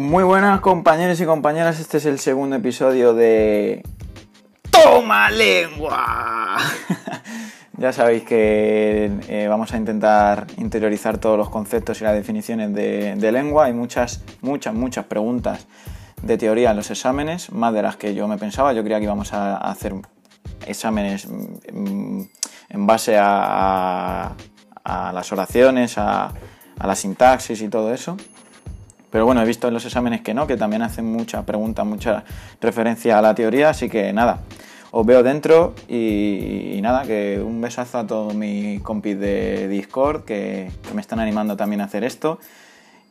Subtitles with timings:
[0.00, 3.82] Muy buenas compañeros y compañeras, este es el segundo episodio de
[4.70, 6.56] Toma lengua.
[7.76, 13.30] ya sabéis que eh, vamos a intentar interiorizar todos los conceptos y las definiciones de,
[13.30, 13.66] lengua.
[13.66, 15.66] Hay muchas, muchas, muchas preguntas
[16.22, 18.72] de teoría en los exámenes, más de las que yo me pensaba.
[18.72, 19.92] Yo creía que íbamos a hacer
[20.66, 22.22] exámenes mm,
[22.70, 24.32] en base a,
[25.12, 26.32] las oraciones, a
[26.82, 28.16] la sintaxis y todo eso.
[29.10, 32.24] Pero bueno, he visto en los exámenes que no, que también hacen mucha pregunta, mucha
[32.60, 34.40] referencia a la teoría, así que nada,
[34.92, 40.70] os veo dentro y, nada, que un besazo a todos mis compis de Discord que,
[40.94, 42.38] me están animando también a hacer esto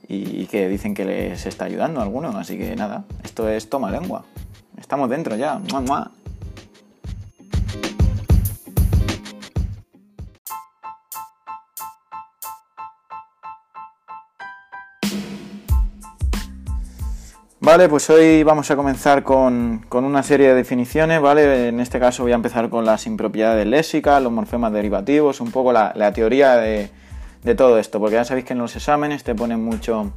[0.07, 3.91] y, que dicen que les está ayudando a algunos, así que nada, esto es toma
[3.91, 4.23] lengua.
[4.77, 5.59] Estamos dentro ya.
[5.59, 6.09] ¡Mua,
[17.70, 21.67] Vale, pues hoy vamos a comenzar con, una serie de definiciones, ¿vale?
[21.67, 25.71] En este caso voy a empezar con las impropiedades léxicas, los morfemas derivativos, un poco
[25.71, 26.90] la, teoría de,
[27.55, 30.12] todo esto, porque ya sabéis que en los exámenes te ponen mucho...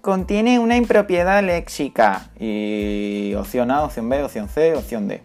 [0.00, 5.24] Contiene una impropiedad léxica y opción A, opción B, opción C, opción D.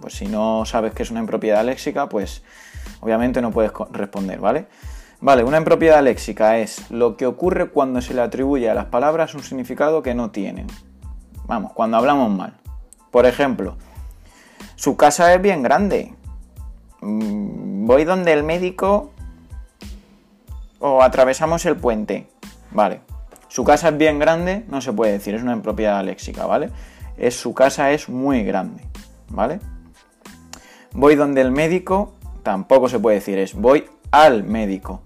[0.00, 2.42] Pues si no sabes qué es una impropiedad léxica, pues
[3.00, 4.66] obviamente no puedes responder, ¿vale?
[5.24, 9.34] Vale, una impropiedad léxica es lo que ocurre cuando se le atribuye a las palabras
[9.34, 10.66] un significado que no tienen.
[11.46, 12.52] Vamos, cuando hablamos mal.
[13.10, 13.78] Por ejemplo,
[14.76, 16.12] su casa es bien grande.
[17.00, 19.12] Mm, voy donde el médico
[20.78, 22.28] o atravesamos el puente.
[22.72, 23.00] Vale.
[23.48, 26.68] Su casa es bien grande, no se puede decir, es una impropiedad léxica, ¿vale?
[27.16, 28.84] Es su casa es muy grande,
[29.30, 29.60] ¿vale?
[30.92, 35.00] Voy donde el médico, tampoco se puede decir, es voy al médico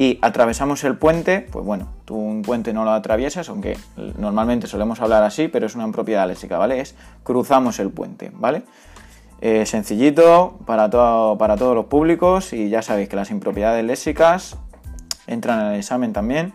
[0.00, 3.76] y atravesamos el puente, pues bueno, tú un puente no lo atraviesas, aunque
[4.16, 6.80] normalmente solemos hablar así, pero es una propiedad léxica, ¿vale?
[6.80, 8.62] Es cruzamos el puente, ¿vale?
[9.42, 14.56] Eh, sencillito para, todo, para todos los públicos y ya sabéis que las impropiedades léxicas
[15.26, 16.54] entran en el examen también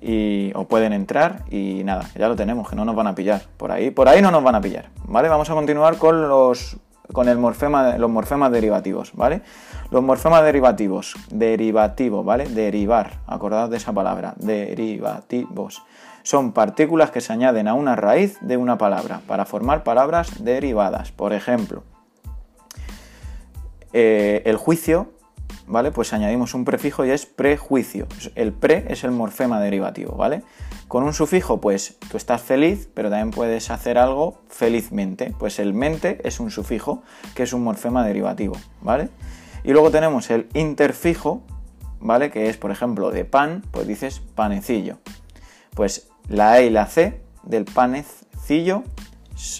[0.00, 3.42] y, o pueden entrar y nada, ya lo tenemos, que no nos van a pillar.
[3.56, 5.28] Por ahí, por ahí no nos van a pillar, ¿vale?
[5.28, 6.76] Vamos a continuar con los
[7.12, 9.42] con el morfema, los morfemas derivativos, ¿vale?
[9.90, 12.46] Los morfemas derivativos, derivativo, ¿vale?
[12.46, 15.82] Derivar, acordad de esa palabra, derivativos.
[16.22, 21.10] Son partículas que se añaden a una raíz de una palabra para formar palabras derivadas.
[21.10, 21.82] Por ejemplo,
[23.92, 25.12] eh, el juicio,
[25.66, 25.90] ¿vale?
[25.90, 28.06] Pues añadimos un prefijo y es prejuicio.
[28.34, 30.42] El pre es el morfema derivativo, ¿vale?
[30.88, 35.32] Con un sufijo, pues tú estás feliz, pero también puedes hacer algo felizmente.
[35.38, 37.02] Pues el mente es un sufijo,
[37.34, 39.08] que es un morfema derivativo, ¿vale?
[39.64, 41.42] Y luego tenemos el interfijo,
[42.00, 42.30] ¿vale?
[42.30, 44.98] Que es, por ejemplo, de pan, pues dices panecillo.
[45.74, 48.82] Pues la E y la C del panecillo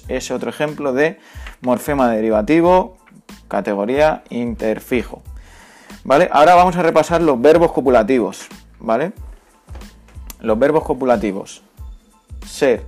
[0.09, 1.19] es otro ejemplo de
[1.63, 2.99] morfema derivativo,
[3.49, 5.23] categoría interfijo.
[6.05, 6.29] ¿Vale?
[6.33, 8.49] Ahora vamos a repasar los verbos copulativos,
[8.81, 9.13] ¿vale?
[10.41, 11.63] Los verbos copulativos.
[12.47, 12.85] Ser,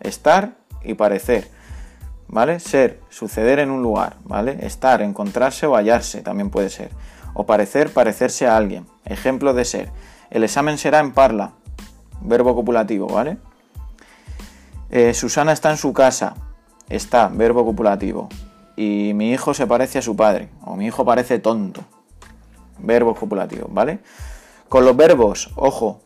[0.00, 1.48] estar y parecer.
[2.26, 2.58] ¿Vale?
[2.58, 4.58] Ser, suceder en un lugar, ¿vale?
[4.66, 6.90] Estar, encontrarse o hallarse también puede ser.
[7.34, 8.86] O parecer, parecerse a alguien.
[9.04, 9.90] Ejemplo de ser.
[10.30, 11.52] El examen será en parla.
[12.22, 13.36] Verbo copulativo, ¿vale?
[14.90, 16.34] Eh, Susana está en su casa.
[16.88, 18.28] Está, verbo copulativo.
[18.76, 20.48] Y mi hijo se parece a su padre.
[20.64, 21.84] O mi hijo parece tonto.
[22.78, 24.00] Verbos copulativos, ¿vale?
[24.68, 26.00] Con los verbos, ojo,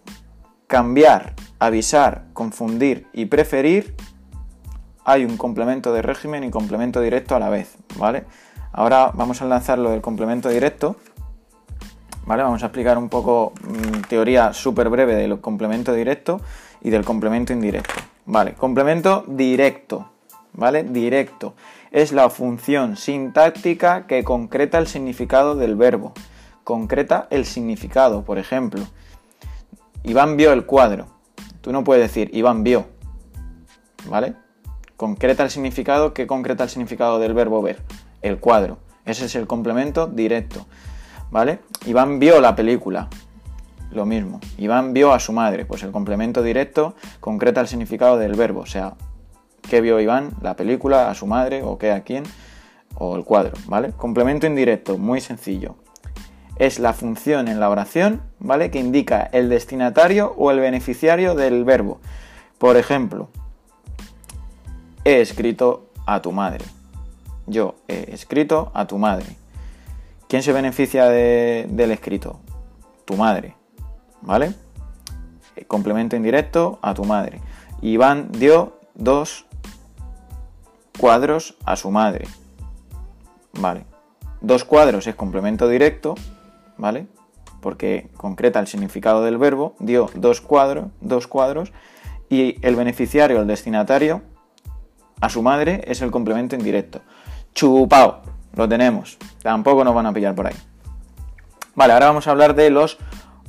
[0.67, 3.95] cambiar, avisar, confundir y preferir,
[5.05, 8.27] hay un complemento de régimen y complemento directo a la vez, ¿vale?
[8.73, 10.97] Ahora vamos a lanzar lo del complemento directo,
[12.27, 12.43] ¿vale?
[12.43, 16.43] Vamos a explicar un poco mm, teoría súper breve del complemento directo
[16.83, 17.95] y del complemento indirecto,
[18.27, 18.53] ¿vale?
[18.53, 20.11] Complemento directo,
[20.53, 20.83] ¿vale?
[20.83, 21.55] Directo.
[21.91, 26.13] Es la función sintáctica que concreta el significado del verbo.
[26.69, 28.83] Concreta el significado, por ejemplo.
[30.03, 31.07] Iván vio el cuadro.
[31.63, 32.89] Tú no puedes decir Iván vio.
[34.07, 34.35] ¿Vale?
[34.99, 36.13] Concreta el significado.
[36.13, 37.83] ¿Qué concreta el significado del verbo ver?
[38.21, 38.77] El cuadro.
[39.07, 40.67] Ese es el complemento directo.
[41.31, 41.61] ¿Vale?
[41.87, 43.09] Iván vio la película.
[43.91, 44.39] Lo mismo.
[44.59, 45.65] Iván vio a su madre.
[45.65, 48.61] Pues el complemento directo concreta el significado del verbo.
[48.61, 48.93] O sea,
[49.71, 50.33] ¿qué vio Iván?
[50.43, 52.25] La película, a su madre, o qué a quién,
[52.95, 53.57] o el cuadro.
[53.69, 53.93] ¿Vale?
[53.93, 54.99] Complemento indirecto.
[54.99, 55.77] Muy sencillo
[56.59, 58.71] es la función en la oración, ¿vale?
[58.71, 62.01] Que indica el destinatario o el beneficiario del verbo.
[62.59, 63.29] Por ejemplo,
[65.05, 66.65] he escrito a tu madre.
[67.47, 69.27] Yo he escrito a tu madre.
[70.29, 72.41] ¿Quién se beneficia del escrito?
[73.05, 73.55] Tu madre,
[74.21, 74.55] ¿vale?
[75.67, 77.41] complemento indirecto a tu madre.
[77.83, 79.47] Iván dio dos
[80.99, 82.27] cuadros a su madre.
[83.53, 83.85] Vale.
[84.41, 86.15] Dos cuadros es complemento directo,
[86.79, 87.07] ¿vale?
[87.61, 91.73] Porque concreta el significado del verbo, dio dos cuadros, dos cuadros,
[92.29, 94.23] y el beneficiario, el destinatario,
[95.21, 97.01] a su madre es el complemento indirecto.
[97.55, 98.23] Chupao,
[98.55, 99.19] lo tenemos.
[99.43, 100.55] Tampoco nos van a pillar por ahí.
[101.75, 102.99] Vale, ahora vamos a hablar de los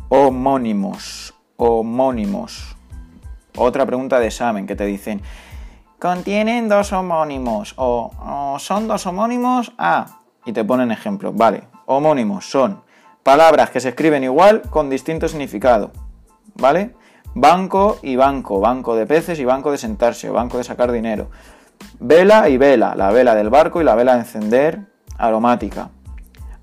[0.09, 1.33] homónimos.
[1.57, 2.75] Homónimos.
[3.57, 5.21] Otra pregunta de examen que te dicen,
[5.99, 11.35] contienen dos homónimos o, son dos homónimos Ah, y te ponen ejemplos.
[11.35, 12.81] Vale, homónimos son
[13.29, 15.91] palabras que se escriben igual con distinto significado.
[16.55, 16.95] ¿Vale?
[17.35, 21.29] Banco y banco, banco de peces y banco de sentarse, o banco de sacar dinero.
[21.99, 24.79] Vela y vela, la vela del barco y la vela de encender
[25.19, 25.91] aromática.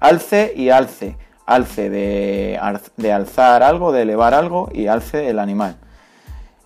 [0.01, 1.17] Alce y alce,
[1.47, 2.59] alce de,
[2.97, 5.77] de alzar algo, de elevar algo y alce el animal.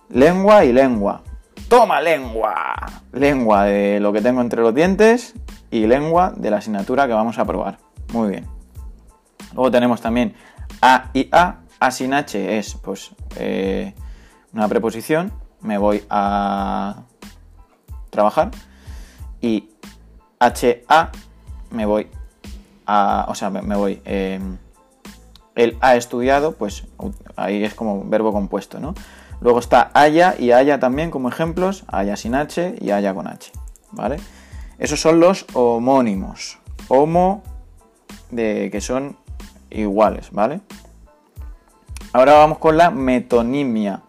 [0.09, 1.21] Lengua y lengua.
[1.69, 2.73] Toma lengua.
[3.13, 5.35] Lengua de lo que tengo entre los dientes
[5.69, 7.77] y lengua de la asignatura que vamos a probar.
[8.11, 8.60] Muy bien.
[9.53, 10.33] Luego tenemos también
[10.81, 11.57] A y A.
[11.79, 13.95] A sin H es pues eh,
[14.53, 15.31] una preposición.
[15.61, 17.03] Me voy a
[18.11, 18.51] trabajar.
[19.41, 19.69] Y
[20.39, 21.11] HA
[21.71, 22.07] me voy
[22.85, 23.25] a.
[23.27, 24.01] O sea, me voy.
[24.05, 24.57] Em,
[25.55, 26.87] el ha estudiado, pues
[27.35, 28.93] ahí es como verbo compuesto, ¿no?
[29.41, 33.51] Luego está haya y haya también como ejemplos, haya sin H y haya con H,
[33.91, 34.17] ¿vale?
[34.77, 37.43] Esos son los homónimos, homo
[38.29, 39.17] de que son
[39.71, 40.61] iguales, ¿vale?
[42.13, 44.01] Ahora vamos con la metonimia.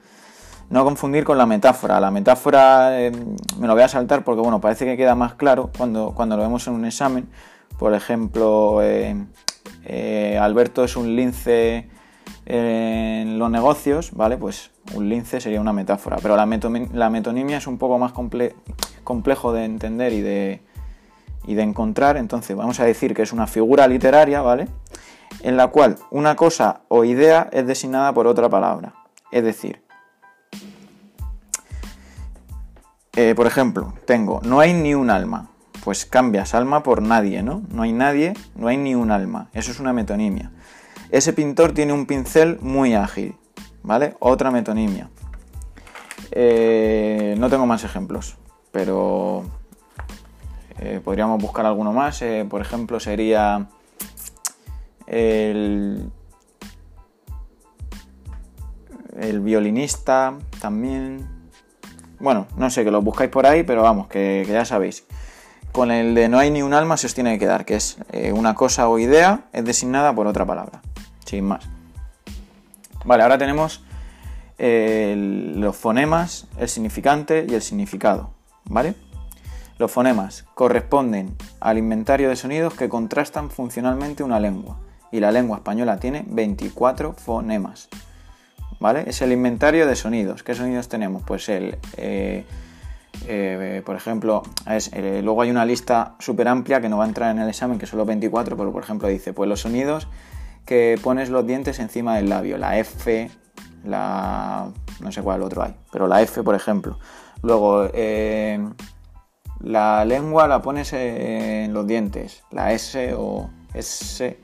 [0.70, 2.00] No confundir con la metáfora.
[2.00, 3.12] La metáfora eh,
[3.58, 6.42] me lo voy a saltar porque, bueno, parece que queda más claro cuando, cuando lo
[6.42, 7.28] vemos en un examen.
[7.78, 9.16] Por ejemplo, eh,
[9.84, 11.88] eh, Alberto es un lince
[12.46, 14.36] en los negocios, ¿vale?
[14.36, 16.46] Pues un lince sería una metáfora, pero la,
[17.10, 20.60] metonimia es un poco más complejo de entender y de,
[21.46, 24.68] y de encontrar, entonces vamos a decir que es una figura literaria, ¿vale?
[25.42, 28.94] En la cual una cosa o idea es designada por otra palabra.
[29.32, 29.82] Es decir,
[33.16, 35.48] eh, por ejemplo, tengo no hay ni un alma.
[35.84, 37.62] Pues cambias alma por nadie, ¿no?
[37.70, 39.48] No hay nadie, no hay ni un alma.
[39.52, 40.52] Eso es una metonimia.
[41.10, 43.34] Ese pintor tiene un pincel muy ágil,
[43.82, 44.14] ¿vale?
[44.20, 45.10] Otra metonimia.
[46.30, 48.36] Eh, no tengo más ejemplos,
[48.70, 49.42] pero
[50.78, 52.22] eh, podríamos buscar alguno más.
[52.48, 53.68] Por ejemplo, sería
[55.12, 56.10] el,
[59.40, 61.28] violinista también.
[62.18, 65.04] Bueno, no sé, que lo buscáis por ahí, pero vamos, que, ya sabéis.
[65.72, 67.98] Con el de no hay ni un alma se os tiene que quedar, que es
[68.34, 70.82] una cosa o idea es designada por otra palabra
[71.32, 71.64] sin más.
[73.06, 73.82] Vale, ahora tenemos
[74.58, 75.14] eh,
[75.56, 78.34] los fonemas, el significante y el significado,
[78.64, 78.94] ¿vale?
[79.78, 84.76] Los fonemas corresponden al inventario de sonidos que contrastan funcionalmente una lengua.
[85.12, 87.88] Y la lengua española tiene 24 fonemas.
[88.80, 89.04] ¿Vale?
[89.06, 90.42] Es el inventario de sonidos.
[90.42, 91.22] ¿Qué sonidos tenemos?
[91.22, 91.78] Pues el.
[91.96, 92.44] Eh,
[93.28, 94.42] eh, por ejemplo,
[95.22, 97.86] luego hay una lista súper amplia que no va a entrar en el examen, que
[97.86, 100.08] son los 24, pero por ejemplo dice, pues los sonidos
[100.64, 103.30] que pones los dientes encima del labio, la F,
[103.84, 104.70] la...
[105.00, 106.98] no sé cuál otro hay, pero la F, por ejemplo.
[107.42, 108.58] Luego, eh,
[109.60, 114.38] la lengua la pones en los dientes, la S o S.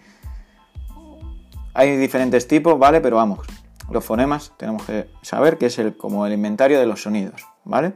[1.78, 3.00] Hay diferentes tipos, ¿vale?
[3.00, 3.46] Pero vamos,
[3.88, 7.92] los fonemas tenemos que saber que es el, como el inventario de los sonidos, ¿vale?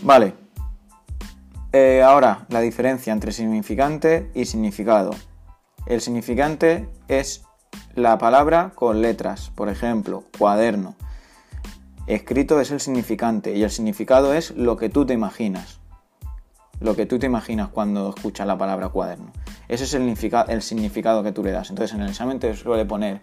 [0.00, 0.32] Vale.
[1.74, 5.10] Eh, ahora, la diferencia entre significante y significado.
[5.84, 7.44] El significante es
[7.94, 10.94] la palabra con letras, por ejemplo, cuaderno.
[12.06, 15.80] Escrito es el significante y el significado es lo que tú te imaginas.
[16.80, 19.32] Lo que tú te imaginas cuando escuchas la palabra cuaderno.
[19.68, 20.08] Ese es el,
[20.48, 21.70] el significado que tú le das.
[21.70, 23.20] Entonces en el examen te suele poner,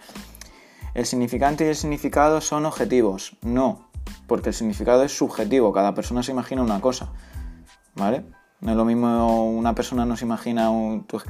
[0.93, 3.35] el significante y el significado son objetivos.
[3.41, 3.89] No,
[4.27, 7.11] porque el significado es subjetivo, cada persona se imagina una cosa.
[7.95, 8.25] ¿Vale?
[8.61, 10.69] No es lo mismo una persona no se imagina,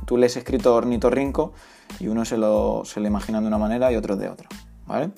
[0.06, 1.54] tú, lees escrito ornitorrinco
[2.00, 4.48] y uno se lo, se lo imagina de una manera y otro de otra,
[4.86, 5.12] ¿vale?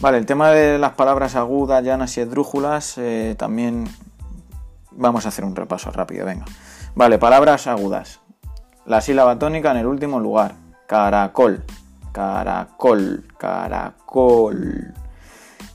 [0.00, 3.84] Vale, el tema de las palabras agudas, llanas y esdrújulas, eh, también
[4.98, 6.44] vamos a hacer un repaso rápido, venga.
[6.94, 8.20] Vale, palabras agudas.
[8.84, 10.54] La sílaba tónica en el último lugar.
[10.86, 11.64] Caracol,
[12.12, 14.94] caracol, caracol.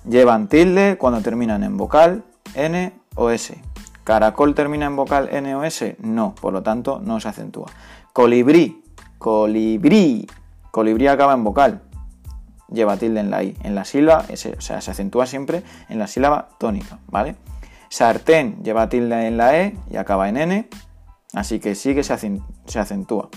[0.07, 2.23] Llevan tilde cuando terminan en vocal,
[2.55, 3.59] N o S.
[4.03, 5.95] ¿Caracol termina en vocal N o S?
[5.99, 7.67] No, por lo tanto no se acentúa.
[8.11, 8.83] Colibrí,
[9.17, 10.27] colibrí,
[10.71, 11.81] colibrí acaba en vocal.
[12.69, 13.55] lleva tilde en la I.
[13.63, 17.35] En la sílaba, o sea, se acentúa siempre en la sílaba tónica, ¿vale?
[17.93, 20.67] Sartén lleva tilde en la E y acaba en N,
[21.35, 22.11] así que sí que se,
[22.79, 23.29] acentúa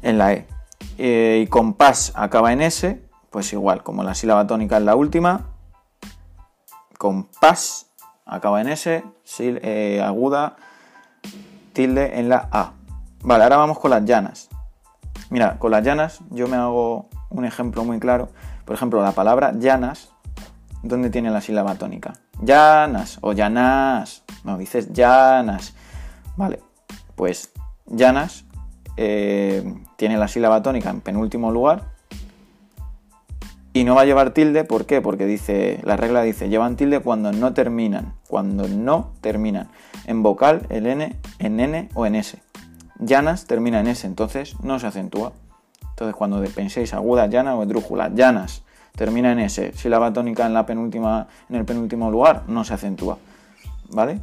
[0.00, 0.46] en la E.
[0.96, 5.50] Eh, y compás acaba en S, pues igual, como la sílaba tónica es la última,
[6.96, 7.90] compás
[8.24, 9.04] acaba en S,
[9.40, 10.56] eh, aguda,
[11.74, 12.72] tilde en la A.
[13.22, 14.48] Vale, ahora vamos con las llanas.
[15.28, 18.30] Mira, con las llanas yo me hago un ejemplo muy claro.
[18.64, 20.14] Por ejemplo, la palabra llanas,
[20.82, 22.14] ¿dónde tiene la sílaba tónica?
[22.42, 24.22] Llanas o llanas.
[24.44, 25.74] No, dices llanas.
[26.36, 26.60] Vale,
[27.16, 27.52] pues
[27.86, 28.44] llanas
[28.96, 31.84] eh, tiene la sílaba tónica en penúltimo lugar
[33.72, 35.00] y no va a llevar tilde, ¿por qué?
[35.00, 39.68] Porque dice, la regla dice, llevan tilde cuando no terminan, cuando no terminan.
[40.06, 42.42] En vocal, el N, en N o en S.
[42.98, 45.32] Llanas termina en S, entonces no se acentúa.
[45.90, 48.64] Entonces cuando penséis aguda, llana o esdrújula, llanas,
[48.96, 49.72] termina en S.
[49.74, 53.18] Si la tónica en, la penúltima, en el penúltimo lugar, no se acentúa.
[53.90, 54.20] ¿Vale?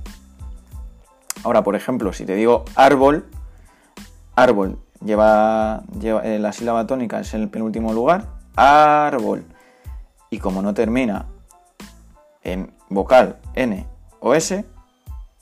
[1.43, 3.25] Ahora, por ejemplo, si te digo árbol,
[4.35, 9.45] árbol lleva, lleva eh, la sílaba tónica es en el penúltimo lugar, árbol.
[10.29, 11.25] Y como no termina
[12.43, 13.85] en vocal N
[14.19, 14.65] o S,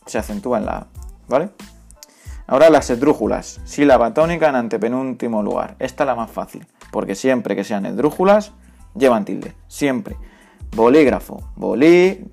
[0.05, 0.87] se acentúa en la A,
[1.27, 1.49] ¿vale?
[2.47, 5.75] Ahora las esdrújulas, sílaba tónica en antepenúltimo lugar.
[5.79, 8.53] Esta es la más fácil, porque siempre que sean esdrújulas,
[8.95, 10.17] llevan tilde, siempre.
[10.75, 12.25] Bolígrafo, bolí,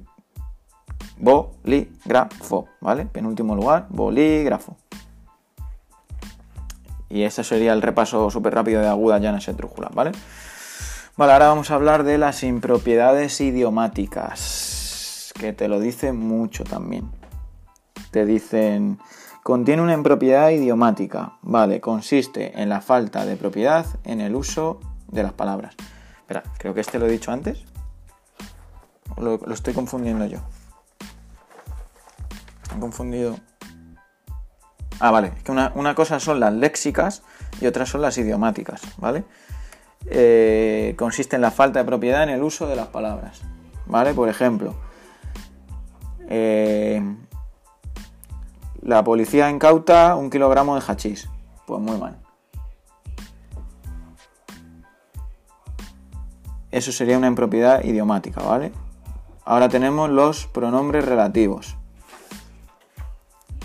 [1.19, 3.07] bolígrafo, ¿vale?
[3.07, 4.77] Penúltimo lugar, bolígrafo.
[7.09, 10.13] Y ese sería el repaso súper rápido de agudas, llanas y esdrújulas, ¿vale?
[11.15, 17.11] Vale, ahora vamos a hablar de las impropiedades idiomáticas, que te lo dicen mucho también.
[18.11, 18.99] Te dicen,
[19.43, 21.35] contiene una impropiedad idiomática.
[21.43, 25.77] Vale, consiste en la falta de propiedad en el uso de las palabras.
[26.23, 27.65] Espera, creo que este lo he dicho antes.
[29.19, 30.39] Lo, lo estoy confundiendo yo.
[32.75, 33.37] He confundido.
[35.01, 37.23] Ah, vale, es que una, una cosa son las léxicas
[37.61, 39.25] y otra son las idiomáticas, ¿vale?
[40.07, 43.43] Eh, consiste en la falta de propiedad en el uso de las palabras.
[43.87, 44.15] ¿Vale?
[44.15, 44.75] Por ejemplo,
[46.29, 47.03] eh,
[48.81, 51.29] la policía incauta un kilogramo de hachís.
[51.67, 52.19] Pues muy mal.
[56.73, 58.73] Eso sería una impropiedad idiomática, ¿vale?
[59.45, 61.77] Ahora tenemos los pronombres relativos.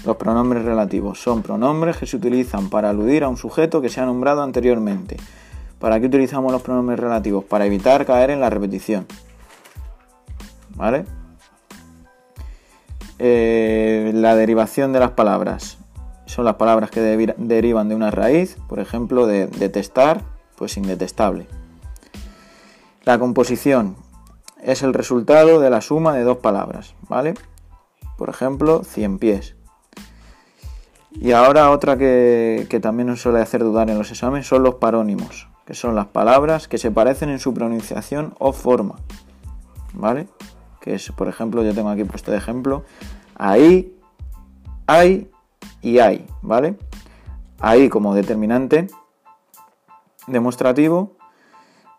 [0.05, 3.99] Los pronombres relativos son pronombres que se utilizan para aludir a un sujeto que se
[3.99, 5.17] ha nombrado anteriormente
[5.79, 7.43] ¿Para qué utilizamos los pronombres relativos?
[7.43, 9.05] Para evitar caer en la repetición.
[10.75, 11.05] ¿Vale?
[13.19, 15.77] Eh, la derivación de las palabras.
[16.25, 20.23] Son las palabras que derivan de una raíz, por ejemplo, de detestar,
[20.55, 21.47] pues indetestable.
[23.07, 23.95] La composición
[24.61, 27.35] es el resultado de la suma de dos palabras, ¿vale?
[28.17, 29.55] Por ejemplo, 100 pies.
[31.13, 34.75] Y ahora otra que, que también nos suele hacer dudar en los exámenes son los
[34.75, 38.95] parónimos que son las palabras que se parecen en su pronunciación o forma.
[39.93, 40.27] ¿Vale?
[40.81, 42.83] Que es, por ejemplo, yo tengo aquí puesto de ejemplo,
[43.35, 43.95] ahí,
[44.85, 45.31] hay
[45.81, 46.77] y hay, ¿vale?
[47.61, 48.87] Ahí como determinante
[50.27, 51.16] demostrativo,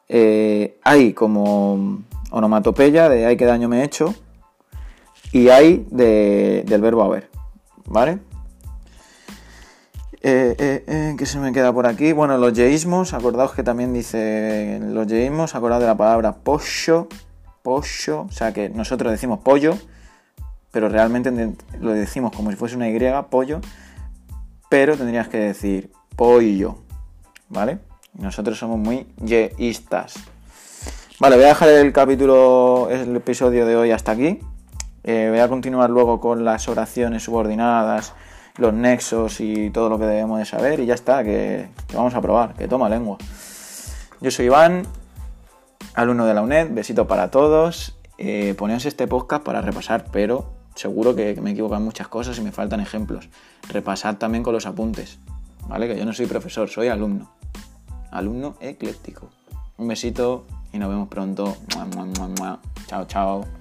[0.08, 4.14] eh, hay como onomatopeya de hay que daño me he hecho
[5.32, 7.28] y hay del verbo haber,
[7.86, 8.20] ¿vale?
[10.20, 12.12] Eh, eh, eh, ¿Qué se me queda por aquí?
[12.12, 17.08] Bueno, los yeísmos, acordaos que también dice los yeísmos, acordaos de la palabra pollo,
[17.62, 19.78] pollo, o sea que nosotros decimos pollo,
[20.72, 21.30] pero realmente
[21.80, 23.60] lo decimos como si fuese una Y, pollo,
[24.68, 26.78] pero tendrías que decir pollo,
[27.48, 27.78] ¿vale?
[28.14, 30.14] Nosotros somos muy yeístas.
[31.20, 34.40] Vale, voy a dejar el capítulo, el episodio de hoy hasta aquí.
[35.04, 38.14] voy a continuar luego con las oraciones subordinadas
[38.58, 42.20] los nexos y todo lo que debemos de saber y ya está, que, vamos a
[42.20, 43.16] probar, que toma lengua.
[44.20, 44.82] Yo soy Iván,
[45.94, 47.94] alumno de la UNED, besito para todos.
[48.18, 52.50] Eh, poneos este podcast para repasar, pero seguro que, me equivocan muchas cosas y me
[52.50, 53.28] faltan ejemplos.
[53.68, 55.18] Repasad también con los apuntes,
[55.68, 55.86] ¿vale?
[55.86, 57.30] Que yo no soy profesor, soy alumno.
[58.10, 59.28] Alumno ecléctico.
[59.76, 61.56] Un besito y nos vemos pronto.
[62.86, 63.57] Chao, chao.